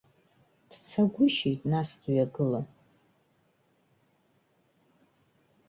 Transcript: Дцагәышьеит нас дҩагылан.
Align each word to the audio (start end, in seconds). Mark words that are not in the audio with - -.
Дцагәышьеит 0.69 1.61
нас 1.71 1.89
дҩагылан. 2.01 2.67